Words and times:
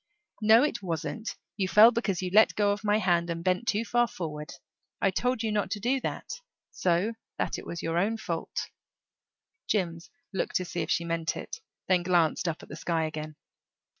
"No, 0.41 0.63
it 0.63 0.81
wasn't. 0.81 1.35
You 1.57 1.67
fell 1.67 1.91
because 1.91 2.23
you 2.23 2.31
let 2.33 2.55
go 2.55 2.71
of 2.71 2.83
my 2.83 2.97
hand 2.97 3.29
and 3.29 3.43
bent 3.43 3.67
too 3.67 3.85
far 3.85 4.07
forward. 4.07 4.51
I 4.99 5.11
told 5.11 5.43
you 5.43 5.51
not 5.51 5.69
to 5.69 5.79
do 5.79 5.99
that. 6.01 6.41
So 6.71 7.13
that 7.37 7.59
it 7.59 7.67
was 7.67 7.83
your 7.83 7.99
own 7.99 8.17
fault." 8.17 8.71
Jims 9.67 10.09
looked 10.33 10.55
to 10.55 10.65
see 10.65 10.81
if 10.81 10.89
she 10.89 11.05
meant 11.05 11.37
it; 11.37 11.61
then 11.87 12.01
glanced 12.01 12.47
up 12.47 12.63
at 12.63 12.69
the 12.69 12.75
sky 12.75 13.05
again. 13.05 13.35